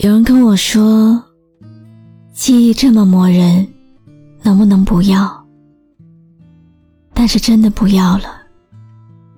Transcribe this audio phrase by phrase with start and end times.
[0.00, 1.20] 有人跟我说，
[2.32, 3.66] 记忆这么磨人，
[4.42, 5.44] 能不能不要？
[7.12, 8.42] 但是真的不要了，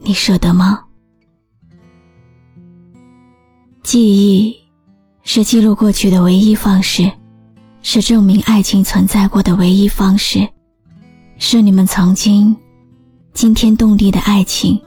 [0.00, 0.84] 你舍得吗？
[3.82, 4.54] 记忆
[5.22, 7.10] 是记录过去的唯一方式，
[7.80, 10.46] 是证明爱情存在过的唯一方式，
[11.38, 12.54] 是你们曾经
[13.32, 14.78] 惊天动地的爱情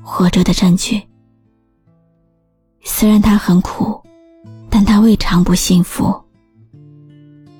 [0.00, 1.02] 活着的证据。
[2.84, 4.03] 虽然它很苦。
[4.94, 6.14] 他未尝不幸福。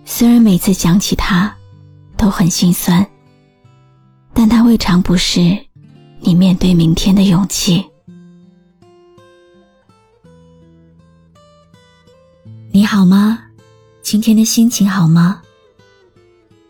[0.05, 1.53] 虽然每次想起他，
[2.17, 3.05] 都很心酸，
[4.33, 5.41] 但他未尝不是
[6.21, 7.85] 你面对明天的勇气。
[12.71, 13.43] 你好吗？
[14.01, 15.43] 今天的心情好吗？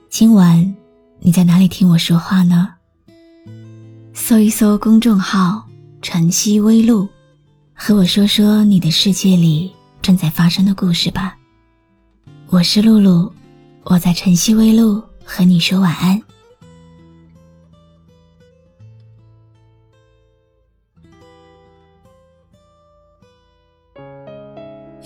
[0.08, 0.74] 今晚
[1.20, 2.70] 你在哪里听我说话呢？
[4.14, 5.68] 搜一搜公众号
[6.00, 7.06] “晨曦微露”，
[7.76, 9.70] 和我说说你的世界里。
[10.04, 11.34] 正在发生的故事吧。
[12.50, 13.32] 我是露露，
[13.84, 16.22] 我在晨曦微露和你说晚安。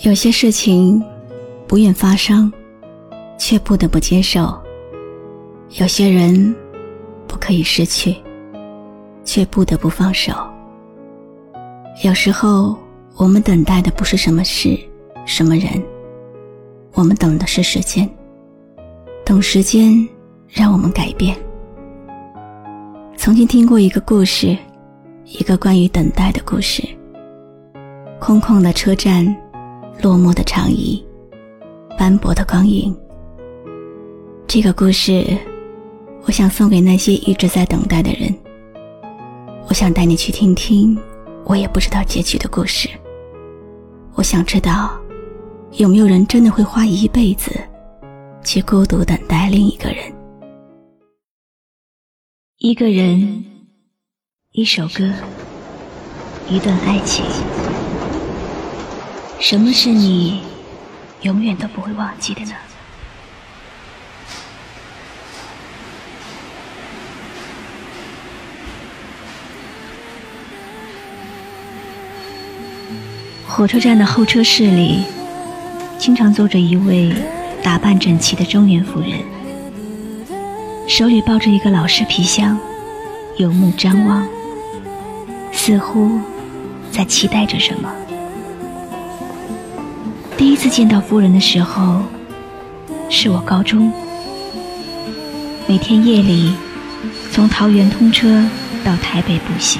[0.01, 1.01] 有些事情
[1.65, 2.51] 不愿发生，
[3.37, 4.53] 却不得不接受；
[5.79, 6.53] 有些人
[7.25, 8.17] 不可以失去，
[9.23, 10.33] 却不得不放手。
[12.03, 12.77] 有时候，
[13.15, 14.77] 我们等待的不是什么事。
[15.29, 15.71] 什么人？
[16.93, 18.09] 我们等的是时间，
[19.23, 19.95] 等时间
[20.47, 21.37] 让我们改变。
[23.15, 24.57] 曾经听过一个故事，
[25.25, 26.83] 一个关于等待的故事。
[28.19, 29.23] 空旷的车站，
[30.01, 31.05] 落寞的长椅，
[31.95, 32.93] 斑驳的光影。
[34.47, 35.37] 这个故事，
[36.25, 38.35] 我想送给那些一直在等待的人。
[39.67, 40.97] 我想带你去听听，
[41.45, 42.89] 我也不知道结局的故事。
[44.15, 44.99] 我想知道。
[45.73, 47.51] 有没有人真的会花一辈子，
[48.43, 50.13] 去孤独等待另一个人？
[52.57, 53.45] 一个人，
[54.51, 55.09] 一首歌，
[56.49, 57.23] 一段爱情。
[59.39, 60.41] 什么是你
[61.21, 62.53] 永远都不会忘记的呢？
[73.47, 75.03] 火车站的候车室里。
[75.99, 77.13] 经常坐着一位
[77.61, 79.19] 打扮整齐的中年妇人，
[80.87, 82.57] 手里抱着一个老式皮箱，
[83.35, 84.25] 有目张望，
[85.51, 86.09] 似乎
[86.89, 87.91] 在期待着什么。
[90.37, 92.01] 第一次见到夫人的时候，
[93.09, 93.91] 是我高中，
[95.67, 96.53] 每天夜里
[97.29, 98.41] 从桃园通车
[98.85, 99.79] 到台北补习，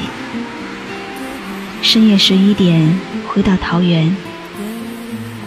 [1.82, 2.94] 深夜十一点
[3.26, 4.14] 回到桃园。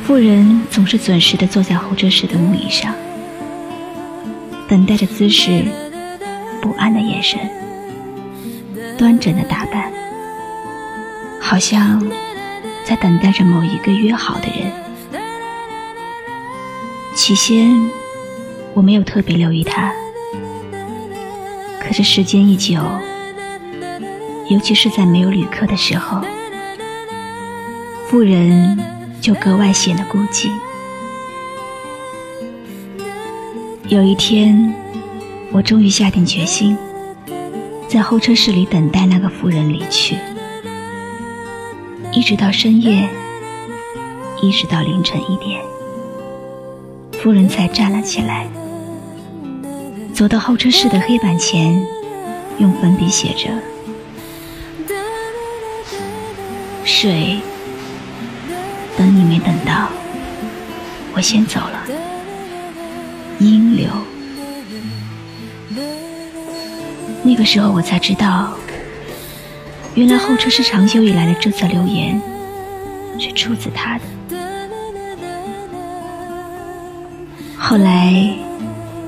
[0.04, 2.92] 妇人总是准时的坐在候车室的木椅上，
[4.68, 5.64] 等待着姿势，
[6.60, 7.38] 不安的眼神，
[8.98, 9.92] 端正的打扮，
[11.40, 12.04] 好像
[12.84, 14.72] 在等待着某一个约好的人。
[17.14, 17.90] 起先
[18.74, 19.92] 我没有特别留意他，
[21.80, 22.80] 可是时间一久，
[24.50, 26.20] 尤其是在没有旅客的时候，
[28.08, 28.78] 妇人。
[29.22, 30.50] 就格外显得孤寂。
[33.86, 34.74] 有一天，
[35.52, 36.76] 我终于下定决心，
[37.88, 40.16] 在候车室里等待那个妇人离去，
[42.10, 43.08] 一直到深夜，
[44.42, 45.60] 一直到凌晨一点，
[47.12, 48.48] 妇人才站了起来，
[50.12, 51.86] 走到候车室的黑板前，
[52.58, 53.50] 用粉笔写着
[56.84, 57.38] ：“水。”
[59.02, 59.88] 等你没等到，
[61.12, 61.82] 我先走了。
[63.40, 63.88] 阴流。
[67.24, 68.52] 那个时候我才知道，
[69.96, 72.22] 原来候车室长久以来的这则留言
[73.18, 74.04] 是出自他的。
[77.58, 78.36] 后来，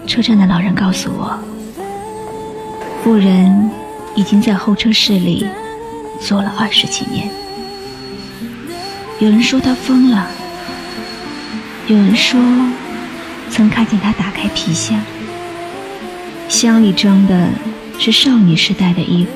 [0.08, 1.38] 车站的老人告诉我，
[3.04, 3.70] 夫人
[4.16, 5.48] 已经在候车室里
[6.20, 7.30] 坐了二十几年。
[9.20, 10.28] 有人说他疯了，
[11.86, 12.40] 有人说
[13.48, 15.00] 曾看见他打开皮箱，
[16.48, 17.48] 箱里装的
[17.98, 19.30] 是少女时代的衣服。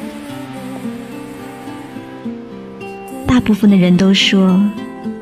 [3.27, 4.61] 大部分的人都说，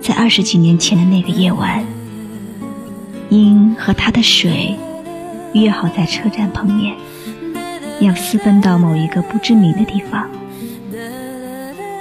[0.01, 1.85] 在二十几年前的那个夜晚，
[3.29, 4.75] 鹰和他的水
[5.53, 6.97] 约好在车站碰面，
[8.01, 10.27] 要私奔到某一个不知名的地方。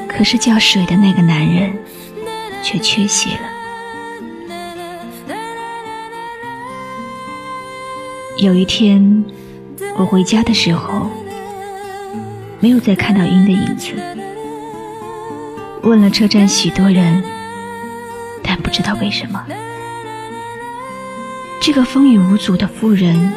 [0.08, 1.74] 可是叫水的那个男人
[2.64, 3.42] 却缺席了。
[8.38, 9.24] 有一天，
[9.98, 11.10] 我回家的时候，
[12.60, 13.94] 没有再看到鹰的影子。
[15.84, 17.24] 问了车站许多人，
[18.44, 19.46] 但不知道为什么，
[21.62, 23.32] 这个风雨无阻的妇人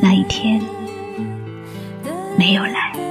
[0.00, 0.60] 那一天
[2.36, 3.05] 没有来。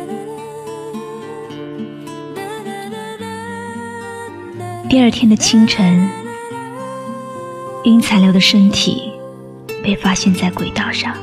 [4.87, 6.09] 第二天的清晨，
[7.83, 9.11] 因残留的身体
[9.83, 11.13] 被发现在轨道上，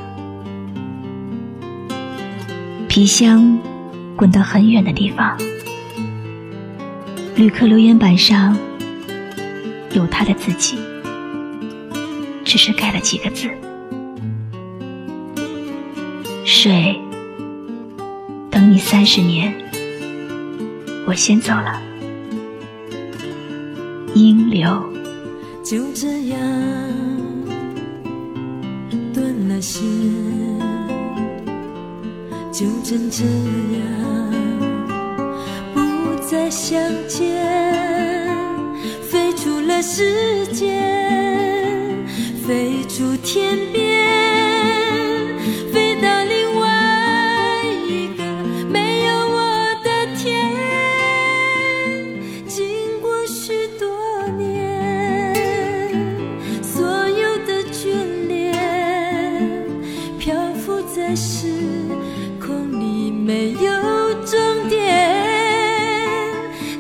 [2.88, 3.56] 皮箱
[4.16, 5.38] 滚到很远的地方。
[7.36, 8.58] 旅客留言板上
[9.92, 10.76] 有他的字迹，
[12.44, 13.48] 只是改了几个字
[16.44, 17.00] ：“水，
[18.50, 19.54] 等你三十年，
[21.06, 21.80] 我先走了。”
[24.14, 24.68] 音流
[25.64, 26.38] 就这样
[29.14, 29.82] 断了线，
[32.52, 33.30] 就真这样
[35.74, 35.80] 不。
[36.32, 37.44] 再相见，
[39.02, 40.82] 飞出了时间，
[42.46, 43.91] 飞出天边，
[61.14, 61.48] 时
[62.40, 64.38] 空里没有终
[64.68, 64.80] 点，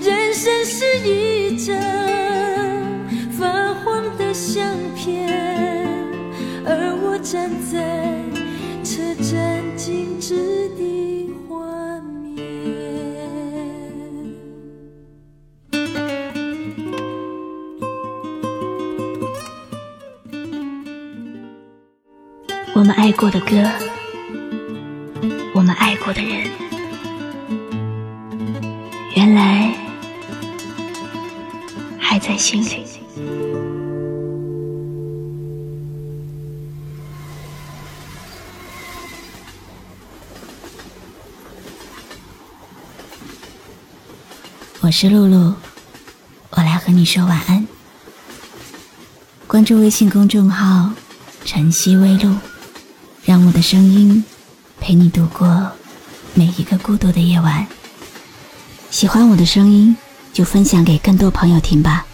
[0.00, 1.76] 人生是一张
[3.30, 5.28] 发黄的相片，
[6.64, 8.18] 而我站在
[8.82, 12.42] 车站静止的画面。
[22.74, 23.91] 我们爱过的歌。
[25.74, 26.50] 爱过的人，
[29.14, 29.74] 原来
[31.98, 32.86] 还在心里。
[44.80, 45.54] 我是露露，
[46.50, 47.66] 我来和你说晚安。
[49.46, 50.90] 关注微信公众号
[51.44, 52.34] “晨曦微露”，
[53.24, 54.24] 让我的声音
[54.82, 55.70] 陪你度过
[56.34, 57.64] 每一个孤独的夜晚。
[58.90, 59.96] 喜欢我的声音，
[60.32, 62.04] 就分享给更多朋友听吧。